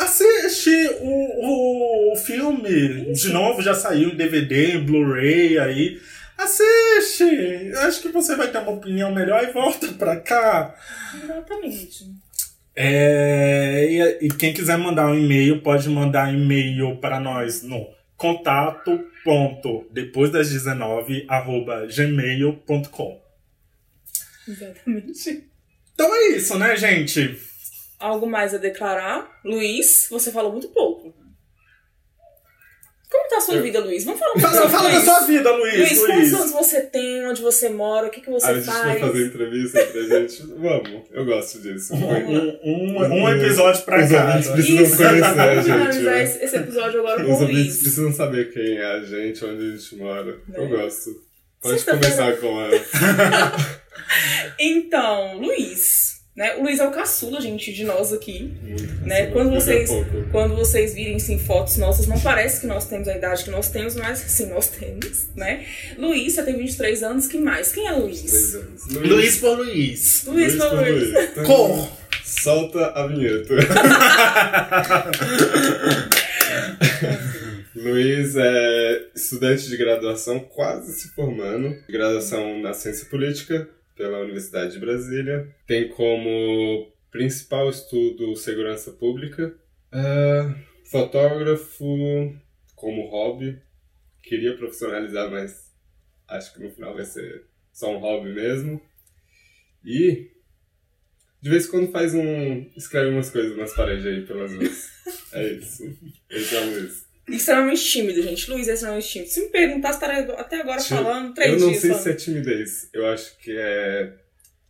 [0.00, 3.12] assiste o, o filme.
[3.12, 6.00] De novo, já saiu em DVD, Blu-ray aí.
[6.36, 7.72] Assiste!
[7.76, 10.74] Acho que você vai ter uma opinião melhor e volta pra cá.
[11.22, 12.06] Exatamente.
[12.76, 17.86] É, e, e quem quiser mandar um e-mail, pode mandar e-mail para nós no
[18.16, 23.22] contato ponto depois das 19 arroba gmail.com
[24.46, 25.50] Exatamente.
[25.94, 27.38] Então é isso, né, gente?
[27.98, 29.40] Algo mais a declarar?
[29.44, 31.14] Luiz, você falou muito pouco.
[33.14, 34.04] Como tá a sua vida, Luiz?
[34.04, 35.76] Vamos falar um pouco Fala, fala da sua vida, Luiz.
[35.76, 37.24] Luiz, Luiz, quantos anos você tem?
[37.26, 38.08] Onde você mora?
[38.08, 38.68] O que, que você a faz?
[38.68, 40.42] A gente vai fazer entrevista pra gente?
[40.58, 41.94] Vamos, eu gosto disso.
[41.94, 44.26] Um, um, um episódio pra Os cada.
[44.30, 44.96] ouvintes precisam Isso.
[44.96, 45.64] conhecer a Vamos gente.
[45.76, 46.22] finalizar né?
[46.24, 47.76] esse, esse episódio agora Os com o ouvintes Luiz.
[47.82, 50.36] precisam saber quem é a gente, onde a gente mora.
[50.52, 50.76] Eu Né?
[50.76, 51.10] gosto.
[51.62, 52.16] Pode Sexta-feira.
[52.16, 53.84] começar com a.
[54.58, 56.13] Então, Luiz.
[56.36, 56.56] Né?
[56.56, 58.52] O Luiz é o caçula, gente, de nós aqui.
[58.60, 59.26] Muito Né?
[59.26, 59.88] Quando vocês-.
[60.32, 63.70] Quando vocês virem sim, fotos nossas, não parece que nós temos a idade que nós
[63.70, 65.64] temos, mas sim, nós temos, né?
[65.96, 67.70] Luiz, você tem 23 anos, que mais?
[67.70, 68.54] Quem é Luiz?
[68.54, 68.86] anos.
[68.90, 70.24] Luiz por Luiz.
[70.26, 71.12] Luiz, por por Luiz.
[71.12, 71.32] Luiz.
[71.46, 71.88] Cor.
[72.24, 73.54] Solta a vinheta.
[77.76, 81.76] Luiz é estudante de graduação, quase se formando.
[81.88, 85.54] Graduação na Ciência Política pela Universidade de Brasília.
[85.66, 89.54] Tem como principal estudo segurança pública.
[89.92, 90.54] É,
[90.90, 92.34] fotógrafo
[92.74, 93.58] como hobby.
[94.22, 95.72] Queria profissionalizar, mas
[96.28, 98.80] acho que no final vai ser só um hobby mesmo.
[99.84, 100.30] E
[101.44, 102.70] de vez em quando faz um.
[102.74, 104.94] escreve umas coisas nas paredes aí pelas ruas.
[105.34, 105.82] É isso.
[106.30, 107.08] Esse é o Luiz.
[107.28, 108.50] Extremamente tímido, gente.
[108.50, 109.30] Luiz é extremamente tímido.
[109.30, 111.80] Se me perguntar, estaria até agora falando três Eu não dias.
[111.80, 112.04] sei falando.
[112.04, 112.88] se é timidez.
[112.92, 114.12] Eu acho que é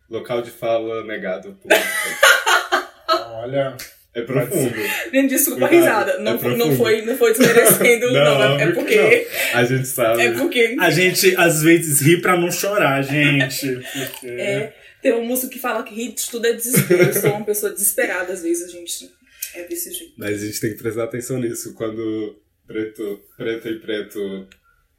[0.08, 1.58] local de fala negado.
[1.60, 1.70] por-
[3.42, 3.76] Olha.
[4.16, 4.72] É profundo.
[5.12, 6.18] Nem desculpa a risada.
[6.20, 8.38] Não, é foi- não, foi, não foi desmerecendo, não.
[8.38, 9.26] Não, é- é porque.
[9.52, 10.22] A gente sabe.
[10.22, 10.76] É porque.
[10.78, 13.66] A gente às vezes ri pra não chorar, gente.
[13.92, 14.26] Porque...
[14.28, 17.02] É, tem um músico que fala que rir de tudo é desespero.
[17.08, 19.10] Eu sou uma pessoa desesperada, às vezes, a gente.
[19.56, 20.12] É desse jeito.
[20.16, 21.74] Mas a gente tem que prestar atenção nisso.
[21.74, 22.36] Quando
[22.66, 24.48] preto, preto e preto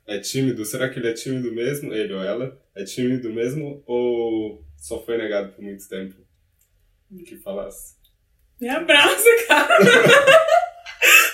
[0.08, 1.94] é tímido, será que ele é tímido mesmo?
[1.94, 2.60] Ele ou ela?
[2.76, 3.84] É tímido mesmo?
[3.86, 6.16] Ou só foi negado por muito tempo?
[7.26, 7.96] Que falasse.
[8.60, 9.78] Me abraça, cara.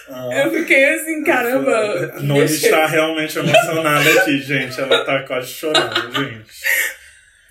[0.10, 0.30] Ah.
[0.44, 2.20] Eu fiquei assim, caramba.
[2.22, 4.80] Noni está realmente emocionada aqui, gente.
[4.80, 6.52] Ela tá quase chorando, gente.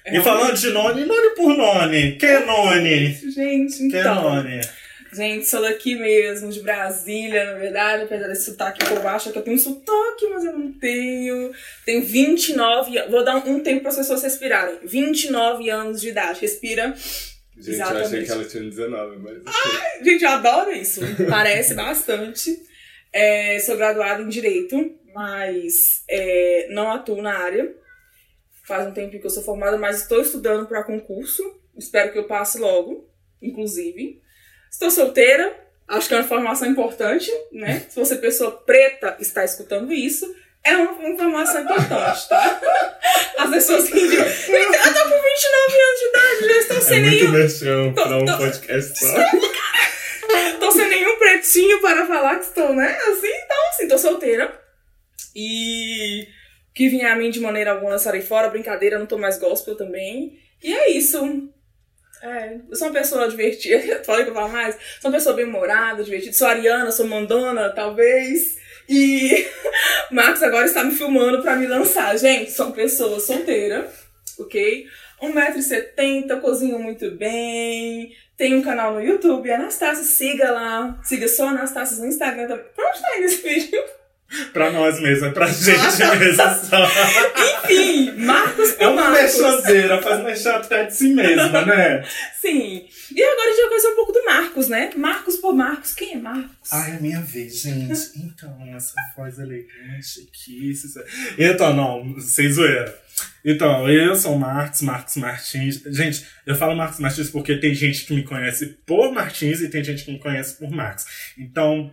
[0.07, 2.17] E falando de Noni, Noni por Noni.
[2.17, 3.15] Quem é Noni?
[3.15, 4.23] Gente, é então.
[4.23, 4.61] Noni?
[5.13, 9.39] Gente, sou daqui mesmo, de Brasília, na verdade, apesar desse sotaque, o povo acha que
[9.39, 11.53] eu tenho um sotaque, mas eu não tenho.
[11.85, 13.11] Tenho 29 anos.
[13.11, 14.79] Vou dar um, tempo para as pessoas respirarem.
[14.85, 16.41] 29 anos de idade.
[16.41, 16.95] Respira.
[17.59, 18.25] Gente, eu achei Exatamente.
[18.25, 19.39] que ela tinha 19, mas.
[19.39, 20.05] ok.
[20.05, 21.01] Gente, eu adoro isso.
[21.29, 22.57] Parece bastante.
[23.13, 27.75] É, sou graduada em Direito, mas é, não atuo na área.
[28.63, 31.43] Faz um tempo que eu sou formada, mas estou estudando para concurso.
[31.77, 33.11] Espero que eu passe logo,
[33.43, 34.23] inclusive.
[34.71, 35.53] Estou solteira,
[35.89, 37.85] acho que é uma informação importante, né?
[37.89, 40.33] Se você, pessoa preta, está escutando isso,
[40.65, 42.61] é uma informação importante, tá?
[43.39, 47.01] As pessoas que dizem, eu tô com 29 anos de idade, já estou É sem
[47.03, 49.15] muito nenhum mexão pra um tô- podcast só.
[50.61, 52.97] tô sem nenhum pretinho para falar que estou, né?
[53.09, 54.61] Assim, então, assim, tô solteira.
[55.35, 56.23] E
[56.71, 59.77] o que vier a mim de maneira alguma estarei fora, brincadeira, não tô mais gospel
[59.77, 60.39] também.
[60.63, 61.19] E é isso.
[62.23, 64.77] É, eu sou uma pessoa divertida, falei que eu falo mais.
[65.01, 66.33] Sou uma pessoa bem-humorada, divertida.
[66.33, 68.59] Sou ariana, sou mandona, talvez.
[68.89, 69.47] E
[70.11, 72.17] Marcos agora está me filmando pra me lançar.
[72.19, 73.91] Gente, sou uma pessoa solteira,
[74.39, 74.87] ok?
[75.23, 78.15] 1,70m, cozinho muito bem.
[78.37, 80.99] Tem um canal no YouTube, Anastácia, siga lá.
[81.03, 82.65] Siga só Anastácia no Instagram também.
[82.75, 84.00] Pra onde tá indo esse vídeo?
[84.53, 86.89] Pra nós mesmos, é pra gente mesmo só.
[87.65, 89.23] Enfim, Marcos por É uma Marcos.
[89.39, 92.05] mexadeira, faz mexer até de si mesma, né?
[92.41, 92.87] Sim.
[93.15, 94.91] E agora a gente vai conhecer um pouco do Marcos, né?
[94.97, 95.93] Marcos por Marcos.
[95.95, 96.73] Quem é Marcos?
[96.73, 97.93] Ai, é minha vez, gente.
[98.17, 100.71] Então, essa voz elegante aqui.
[100.71, 100.89] isso-
[101.37, 102.99] Então, não, sem zoeira.
[103.45, 105.83] Então, eu sou o Marcos, Marcos Martins.
[105.87, 109.83] Gente, eu falo Marcos Martins porque tem gente que me conhece por Martins e tem
[109.85, 111.05] gente que me conhece por Marcos.
[111.39, 111.93] Então,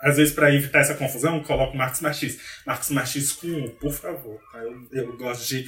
[0.00, 2.38] às vezes, para evitar essa confusão, coloco Marcos Martins.
[2.66, 4.40] Marcos Martins com por favor.
[4.54, 5.64] Eu, eu gosto de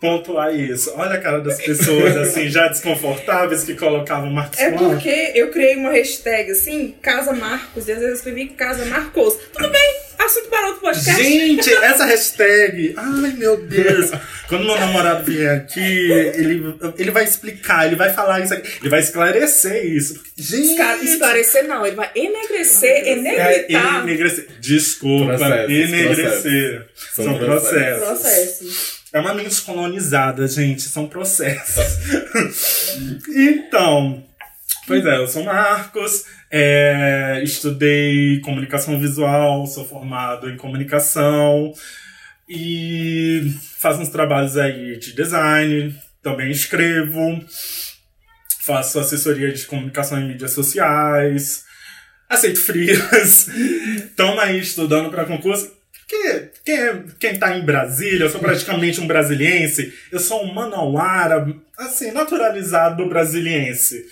[0.00, 0.92] pontuar isso.
[0.96, 5.76] Olha a cara das pessoas, assim, já desconfortáveis que colocavam Marcos É porque eu criei
[5.76, 9.34] uma hashtag assim, Casa Marcos, e às vezes eu escrevi Casa Marcos.
[9.52, 11.22] Tudo bem, assunto para outro podcast.
[11.22, 12.94] Gente, essa hashtag.
[12.96, 14.10] Ai, meu Deus.
[14.48, 18.90] Quando meu namorado vier aqui, ele, ele vai explicar, ele vai falar isso aqui, ele
[18.90, 20.20] vai esclarecer isso.
[20.36, 20.78] Gente.
[21.02, 24.48] Esclarecer não, ele vai enegrecer, É, enegritar enegrecer.
[24.60, 26.86] Desculpa, Processos, enegrecer.
[27.14, 28.04] São São, processos.
[28.06, 29.03] processos.
[29.14, 30.82] É uma mente colonizada, gente.
[30.82, 31.84] São processos.
[33.30, 34.26] então,
[34.88, 41.72] pois é, eu sou Marcos, é, estudei comunicação visual, sou formado em comunicação
[42.48, 47.40] e faço uns trabalhos aí de design, também escrevo,
[48.62, 51.64] faço assessoria de comunicação em mídias sociais,
[52.28, 53.46] aceito frias,
[54.10, 55.72] estamos aí estudando para concurso.
[56.04, 61.46] Porque quem, quem tá em Brasília, eu sou praticamente um brasiliense, eu sou um manauara,
[61.78, 64.04] assim, naturalizado brasiliense.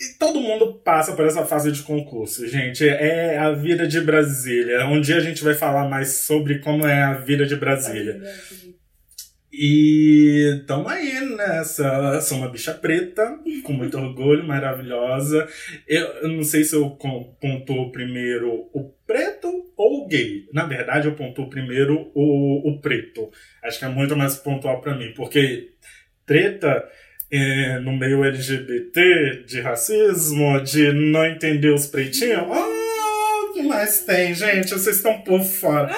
[0.00, 2.86] E todo mundo passa por essa fase de concurso, gente.
[2.86, 4.86] É a vida de Brasília.
[4.86, 8.20] Um dia a gente vai falar mais sobre como é a vida de Brasília.
[9.52, 12.20] E tamo aí nessa.
[12.20, 15.46] Sou uma bicha preta, com muito orgulho, maravilhosa.
[15.86, 20.48] Eu, eu não sei se eu con- pontuo primeiro o preto ou gay.
[20.52, 23.30] Na verdade, eu pontuo primeiro o, o preto.
[23.62, 25.70] Acho que é muito mais pontual pra mim, porque
[26.26, 26.84] treta
[27.30, 32.42] é, no meio LGBT, de racismo, de não entender os pretinhos.
[32.48, 34.70] Oh, que mais tem, gente?
[34.70, 35.94] Vocês estão por fora.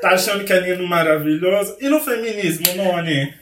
[0.00, 1.76] Tá achando que é lindo, maravilhoso?
[1.80, 3.34] E no feminismo, Noni?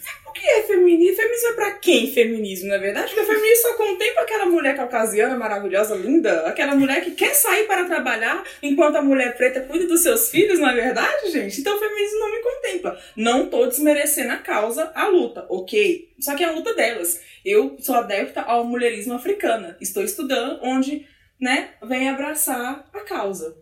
[0.88, 1.16] O feminismo?
[1.16, 3.14] Feminismo é pra quem feminismo, na é verdade?
[3.14, 7.84] Porque feminismo só contempla aquela mulher caucasiana, maravilhosa, linda, aquela mulher que quer sair para
[7.84, 11.60] trabalhar enquanto a mulher preta cuida dos seus filhos, não é verdade, gente?
[11.60, 13.00] Então o feminismo não me contempla.
[13.14, 16.08] Não tô desmerecendo a causa, a luta, ok?
[16.20, 17.20] Só que é a luta delas.
[17.44, 19.76] Eu sou adepta ao mulherismo africana.
[19.82, 21.06] Estou estudando onde,
[21.38, 23.54] né, vem abraçar a causa.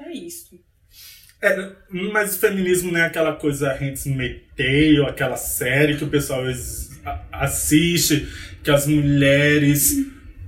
[0.00, 0.58] É isso.
[1.44, 6.42] É, mas o feminismo não é aquela coisa Handmaid's Tale, aquela série que o pessoal
[7.30, 8.26] assiste,
[8.62, 10.06] que as mulheres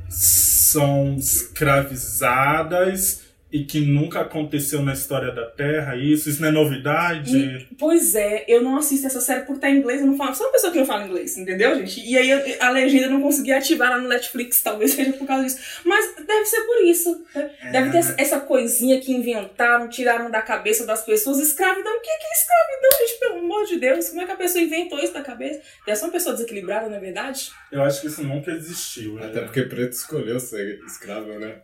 [0.09, 3.26] são escravizadas
[3.61, 7.69] e que nunca aconteceu na história da Terra, isso, isso não é novidade.
[7.79, 10.35] Pois é, eu não assisto essa série por estar em inglês, eu não falo.
[10.35, 12.01] Sou uma pessoa que não fala inglês, entendeu, gente?
[12.07, 15.27] E aí eu- a legenda eu não consegui ativar lá no Netflix, talvez seja por
[15.27, 15.59] causa disso.
[15.85, 17.25] Mas deve ser por isso.
[17.35, 17.51] né?
[17.73, 21.39] Deve ter essa- coisinha que inventaram, tiraram da cabeça das pessoas.
[21.41, 23.21] Escravidão, o que que é escravidão, gente?
[23.21, 25.61] Pelo amor de Deus, como é que a pessoa inventou isso da cabeça?
[25.85, 27.51] Deve ser uma pessoa desequilibrada, não é verdade?
[27.73, 29.15] Eu acho que isso nunca existiu.
[29.15, 29.27] né?
[29.27, 31.57] Até porque preto escolheu ser escravo, né?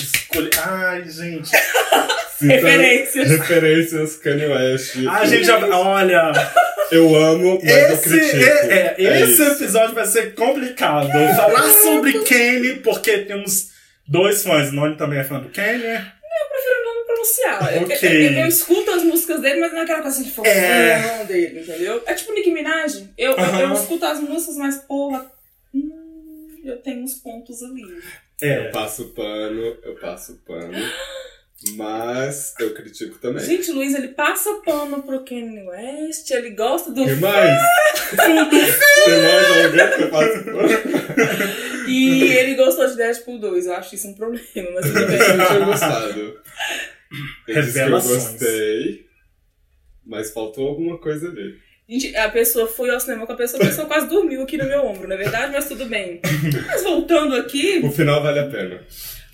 [0.00, 0.50] Escolhe...
[0.64, 1.50] Ai, gente.
[2.40, 3.28] Referências.
[3.30, 4.96] Referências Kanye West.
[5.08, 5.58] A gente já.
[5.76, 6.32] Olha.
[6.90, 8.36] Eu amo, mas eu Esse, critico.
[8.36, 9.42] é, é, esse isso.
[9.44, 11.08] episódio vai ser complicado.
[11.36, 13.70] Falar sobre Kanye, porque temos
[14.06, 14.72] dois fãs.
[14.72, 15.84] Noni também é fã do Kanye.
[15.84, 17.76] Eu prefiro não me pronunciar.
[17.76, 17.98] Eu- Ok.
[18.02, 21.24] Eu, eu- eu escuto as músicas dele, mas não é aquela coisa de fã É.
[21.24, 22.02] dele, entendeu?
[22.06, 22.96] É tipo Nicki Minaj.
[23.16, 23.72] Eu, eu- eu, Aham.
[23.74, 25.24] escuto as músicas, mas porra.
[25.74, 27.84] hum, eu tenho uns pontos ali.
[28.42, 28.66] É.
[28.66, 30.72] Eu passo pano, eu passo pano.
[31.76, 33.44] Mas eu critico também.
[33.44, 37.04] Gente, Luiz, ele passa pano pro Kanye West, ele gosta do.
[37.04, 37.62] Tem mais?
[39.06, 39.72] Eu?
[41.88, 43.66] E ele gostou de Deadpool 2.
[43.66, 45.18] Eu acho isso um problema, mas tudo Eu bem.
[45.18, 46.40] tinha gostado.
[47.46, 49.06] Eu disse que eu gostei,
[50.04, 51.58] mas faltou alguma coisa dele.
[52.16, 54.86] A pessoa foi ao cinema com a pessoa, a pessoa quase dormiu aqui no meu
[54.86, 56.20] ombro, na é verdade, mas tudo bem.
[56.66, 58.80] Mas voltando aqui, O final vale a pena.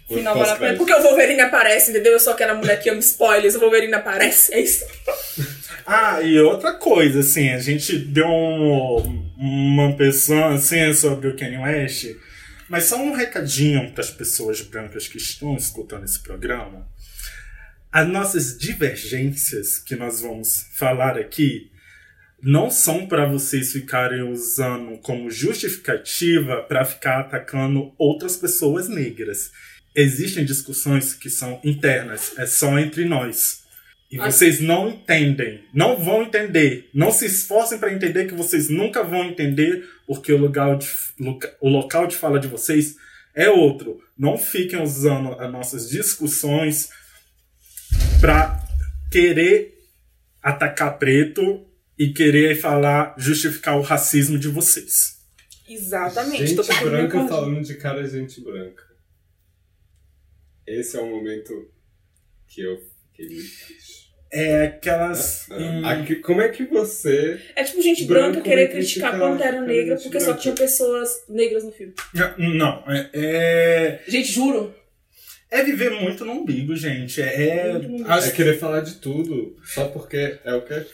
[0.08, 0.76] O final vale a pena.
[0.78, 2.12] Porque o Wolverine aparece, entendeu?
[2.12, 4.84] Eu sou aquela mulher que ama spoilers, o Wolverine aparece, é isso.
[5.90, 11.56] Ah, e outra coisa, assim, a gente deu um- uma pessoa assim sobre o Kanye
[11.56, 12.14] West,
[12.68, 16.86] mas só um recadinho para as pessoas brancas que estão escutando esse programa.
[17.90, 21.70] As nossas divergências que nós vamos falar aqui
[22.42, 29.50] não são para vocês ficarem usando como justificativa para ficar atacando outras pessoas negras.
[29.94, 33.66] Existem discussões que são internas, é só entre nós.
[34.10, 36.88] E vocês não entendem, não vão entender.
[36.94, 40.88] Não se esforcem para entender que vocês nunca vão entender, porque o local, de,
[41.60, 42.96] o local de fala de vocês
[43.34, 44.00] é outro.
[44.16, 46.88] Não fiquem usando as nossas discussões
[48.20, 48.64] para
[49.10, 49.74] querer
[50.42, 51.67] atacar preto
[51.98, 55.18] e querer falar, justificar o racismo de vocês.
[55.68, 56.54] Exatamente.
[56.54, 58.82] tô Gente branca falando de cara gente branca.
[60.66, 61.52] Esse é o momento
[62.46, 62.78] que eu
[63.10, 64.08] fiquei muito triste.
[64.30, 65.46] É aquelas.
[65.50, 67.40] hum, Aqui- como é que você.
[67.56, 70.40] É tipo gente Branco branca querer criticar criticar Pantera Negra porque só branca.
[70.42, 71.94] tinha pessoas negras no filme.
[72.36, 74.74] Não, é, é, Gente, juro.
[75.50, 77.22] é viver muito no umbigo, gente.
[77.22, 77.72] É,
[78.06, 80.84] acho É querer falar de tudo só porque é o quê?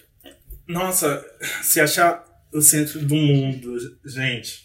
[0.67, 1.25] Nossa,
[1.63, 4.65] se achar o centro do mundo, gente.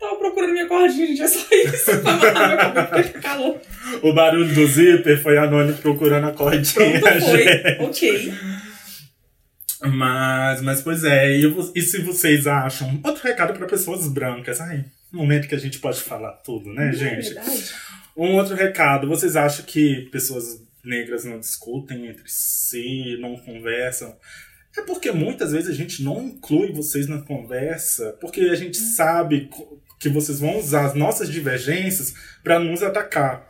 [0.00, 1.22] Tava procurando minha cordinha, gente.
[1.22, 2.00] É só isso.
[2.02, 3.60] Pra matar meu cabelo porque tá calor.
[4.02, 7.42] O barulho do zíper foi a Noni procurando a cordinha, Pronto, foi.
[7.44, 7.80] gente.
[7.82, 8.34] Ok.
[9.86, 13.00] Mas, mas pois é, e, e se vocês acham.
[13.04, 14.60] Outro recado para pessoas brancas.
[14.60, 17.34] Ai, momento que a gente pode falar tudo, né, É gente?
[17.34, 17.70] verdade.
[18.16, 20.44] Um outro recado, vocês acham que pessoas
[20.84, 24.14] negras não discutem entre si, não conversam?
[24.76, 29.48] É porque muitas vezes a gente não inclui vocês na conversa, porque a gente sabe
[30.00, 33.46] que vocês vão usar as nossas divergências para nos atacar.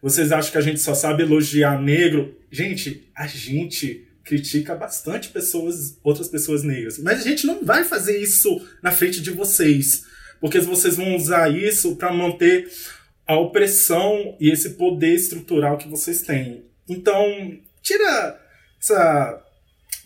[0.00, 2.36] Vocês acham que a gente só sabe elogiar negro?
[2.50, 8.18] Gente, a gente critica bastante pessoas, outras pessoas negras, mas a gente não vai fazer
[8.18, 10.04] isso na frente de vocês,
[10.40, 12.70] porque vocês vão usar isso para manter
[13.26, 16.64] a opressão e esse poder estrutural que vocês têm.
[16.88, 18.40] Então, tira
[18.80, 19.41] essa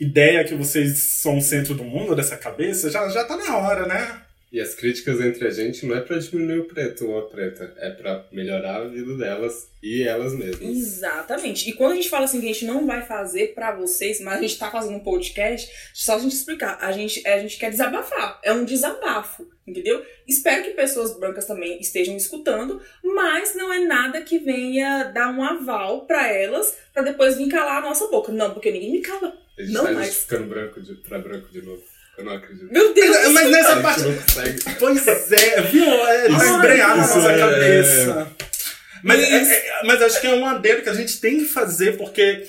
[0.00, 3.86] ideia que vocês são o centro do mundo dessa cabeça, já, já tá na hora,
[3.86, 4.22] né?
[4.52, 7.74] E as críticas entre a gente não é pra diminuir o preto ou a preta,
[7.78, 10.62] é pra melhorar a vida delas e elas mesmas.
[10.62, 11.68] Exatamente.
[11.68, 14.38] E quando a gente fala assim que a gente não vai fazer pra vocês, mas
[14.38, 16.78] a gente tá fazendo um podcast, só a gente explicar.
[16.80, 18.40] A gente, a gente quer desabafar.
[18.42, 20.02] É um desabafo, entendeu?
[20.28, 25.42] Espero que pessoas brancas também estejam escutando, mas não é nada que venha dar um
[25.42, 28.30] aval pra elas pra depois vir calar a nossa boca.
[28.32, 29.45] Não, porque ninguém me cala.
[29.58, 30.06] A gente Não tá mais.
[30.08, 31.82] justificando branco de, pra branco de novo.
[32.18, 32.72] Eu não acredito.
[32.72, 33.28] Meu Deus!
[33.32, 34.00] Mas nessa a parte.
[34.02, 34.74] gente.
[34.78, 35.84] Pois é, viu?
[35.84, 38.28] É, Isso- tá embrenhado na nossa é- cabeça.
[39.02, 41.96] Mas, é- é- mas acho que é um adendo que a gente tem que fazer,
[41.96, 42.44] porque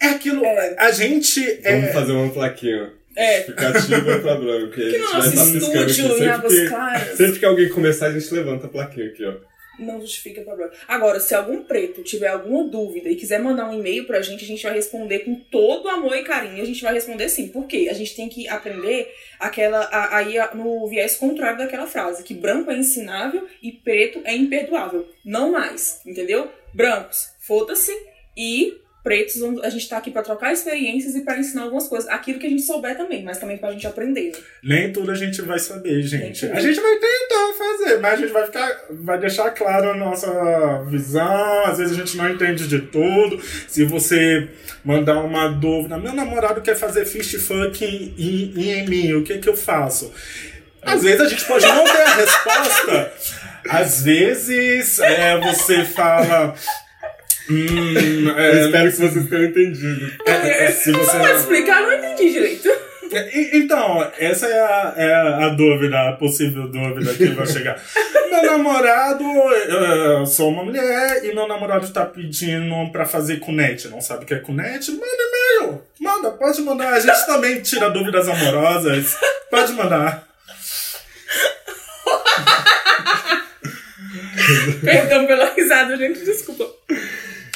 [0.00, 0.44] é aquilo.
[0.44, 0.76] É.
[0.78, 1.40] A gente.
[1.62, 3.36] Vamos É, fazer uma plaquinha É.
[3.38, 4.80] justificativa pra branco.
[4.80, 6.68] E a Que gente no vai nosso estar piscando aqui estúdio, em sempre Águas que,
[6.68, 7.16] Claras.
[7.18, 9.34] sempre que alguém começar, a gente levanta a plaquinha aqui, ó.
[9.80, 10.70] Não justifica problema.
[10.86, 14.46] Agora, se algum preto tiver alguma dúvida e quiser mandar um e-mail pra gente, a
[14.46, 16.62] gente vai responder com todo amor e carinho.
[16.62, 17.48] A gente vai responder sim.
[17.48, 17.88] Por quê?
[17.90, 19.88] A gente tem que aprender aquela.
[20.14, 25.08] Aí no viés contrário daquela frase: que branco é ensinável e preto é imperdoável.
[25.24, 26.00] Não mais.
[26.06, 26.50] Entendeu?
[26.74, 27.92] Brancos, foda-se.
[28.36, 32.08] E pretos, a gente tá aqui pra trocar experiências e pra ensinar algumas coisas.
[32.08, 34.32] Aquilo que a gente souber também, mas também pra gente aprender.
[34.32, 34.38] né?
[34.62, 36.46] nem tudo a gente vai saber, gente.
[36.46, 38.80] A gente vai tentar fazer, mas a gente vai ficar.
[38.90, 41.64] Vai deixar claro a nossa visão.
[41.64, 43.40] Às vezes a gente não entende de tudo.
[43.68, 44.48] Se você
[44.84, 49.38] mandar uma dúvida, meu namorado quer fazer fist fuck em, em, em mim, o que
[49.38, 50.12] que eu faço?
[50.82, 53.12] Às vezes a gente pode não ter a resposta.
[53.68, 56.54] Às vezes é, você fala.
[57.50, 60.12] Hum, é, Eu espero que vocês tenham entendido.
[60.26, 61.82] é, é, se você Pode explicar?
[61.82, 62.68] Eu não entendi direito.
[63.52, 67.82] Então, essa é a, é a dúvida, a possível dúvida que vai chegar.
[68.30, 73.88] meu namorado, eu sou uma mulher e meu namorado tá pedindo pra fazer cunete.
[73.88, 74.92] Não sabe o que é cunete?
[74.92, 75.82] Manda e-mail.
[75.98, 76.92] Manda, pode mandar.
[76.92, 79.16] A gente também tira dúvidas amorosas.
[79.50, 80.28] Pode mandar.
[84.84, 86.24] Perdão pela risada, gente.
[86.24, 86.64] Desculpa.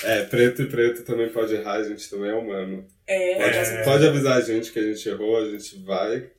[0.04, 2.86] É, preto e preto também pode errar, a gente também é humano.
[3.06, 3.84] É, Pode, É.
[3.84, 6.30] pode avisar a gente que a gente errou, a gente vai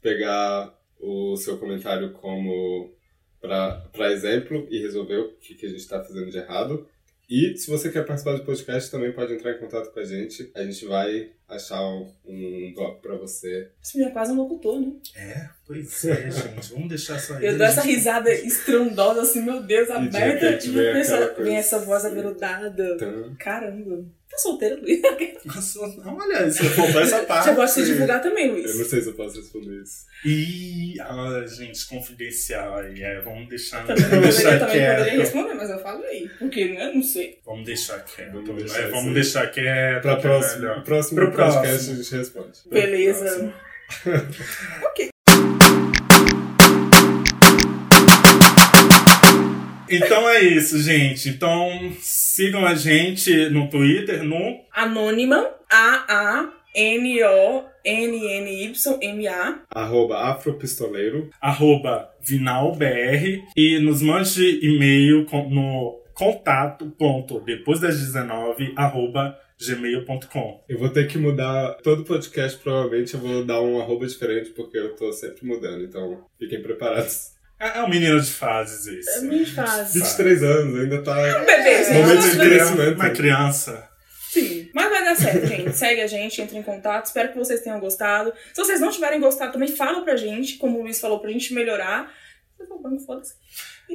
[0.00, 2.92] pegar o seu comentário como
[3.40, 6.88] pra exemplo e resolver o que, que a gente tá fazendo de errado.
[7.28, 10.50] E se você quer participar do podcast, também pode entrar em contato com a gente.
[10.54, 13.70] A gente vai achar um, um bloco pra você.
[13.82, 14.92] Esse menino é quase um locutor, né?
[15.14, 16.72] É, pois é, gente.
[16.72, 20.18] Vamos deixar só Eu dou essa risada estrondosa assim, meu Deus, de aberta.
[20.48, 21.42] repente E aquela coisa.
[21.42, 22.94] vem essa voz aveludada.
[22.94, 24.04] Então, Caramba.
[24.38, 25.00] Tá solteiro, Luiz?
[26.06, 27.46] Olha, você faltou essa parte.
[27.46, 28.86] Já gosta de divulgar também, eu não Luiz.
[28.88, 30.06] sei se eu posso responder isso.
[30.24, 33.02] Ih, ah, gente, confidencial aí.
[33.02, 36.28] É, vamos deixar, Também, vamos deixar também poderia responder, mas eu falei.
[36.38, 36.92] Porque, né?
[36.94, 37.38] Não sei.
[37.44, 38.32] Vamos deixar quieto.
[38.32, 39.14] Vamos Vamos deixar isso vamos aí.
[39.14, 40.02] deixar quieto.
[40.02, 41.92] Pra que é próximo, próximo Pro podcast próximo.
[41.92, 42.58] a gente responde.
[42.70, 43.54] Beleza.
[49.90, 51.28] Então é isso, gente.
[51.28, 55.48] Então sigam a gente no Twitter, no Anônima,
[58.28, 59.62] A-A-N-O-N-N-Y-M-A.
[59.70, 61.30] Arroba Afropistoleiro.
[61.40, 70.64] arroba vinalbr e nos mande e-mail no contato ponto depois das 19 arroba gmail.com.
[70.68, 74.78] Eu vou ter que mudar todo podcast, provavelmente eu vou dar um arroba diferente, porque
[74.78, 77.37] eu tô sempre mudando, então fiquem preparados.
[77.60, 79.24] É, é um menino de fases É esse.
[79.24, 80.00] muito fácil.
[80.00, 81.14] 23 anos, ainda tá.
[81.44, 81.92] Bebê, gente.
[81.94, 82.50] Momento Nossa, de bebê.
[82.56, 82.94] crescimento.
[82.94, 83.88] Uma criança.
[84.30, 85.72] Sim, mas vai dar certo, gente.
[85.76, 87.06] Segue a gente, entre em contato.
[87.06, 88.32] Espero que vocês tenham gostado.
[88.52, 91.52] Se vocês não tiverem gostado, também fala pra gente, como o Luiz falou, pra gente
[91.54, 92.12] melhorar.
[92.56, 93.34] Se for bom, foda-se.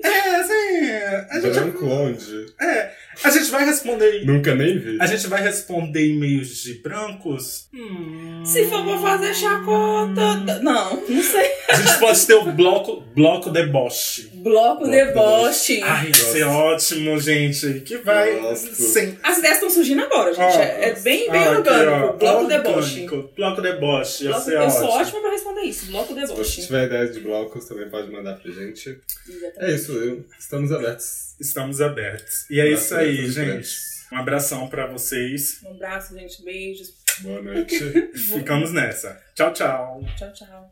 [0.04, 0.90] É, assim,
[1.30, 2.48] a gente, Branco onde?
[2.60, 2.92] é,
[3.24, 4.26] a gente vai responder.
[4.26, 4.98] Nunca nem vi.
[5.00, 7.68] A gente vai responder e-mails de brancos?
[7.74, 8.44] Hum.
[8.46, 10.36] Se for pra fazer chacota.
[10.62, 11.52] Não, não sei.
[11.70, 14.30] A gente pode ter o bloco, bloco deboche.
[14.34, 14.54] Bloco
[14.84, 15.82] Bloco deboche.
[15.84, 17.80] Ai, isso é ótimo, gente.
[17.82, 19.18] Que vai sem.
[19.24, 20.58] As ideias estão surgindo agora, gente.
[20.58, 21.92] Ó, é, é bem, bem Ah, aqui, orgânico.
[21.92, 22.68] ó, bloco orgânico.
[22.70, 23.08] deboche.
[23.36, 24.24] Bloco deboche.
[24.28, 25.02] Bloco- eu sou ótimo.
[25.02, 25.86] ótima pra responder isso.
[25.88, 26.62] Bloco Se você deboche.
[26.62, 28.90] tiver ideias de blocos, também pode mandar pra gente.
[28.90, 29.76] É Exatamente.
[29.76, 31.33] isso, eu- estamos abertos.
[31.40, 32.50] Estamos abertos.
[32.50, 33.94] E é isso aí, gente.
[34.12, 35.60] Um abração pra vocês.
[35.64, 36.44] Um abraço, gente.
[36.44, 36.94] Beijos.
[37.20, 37.80] Boa noite.
[38.34, 39.22] Ficamos nessa.
[39.36, 40.02] Tchau, tchau.
[40.18, 40.72] Tchau, tchau.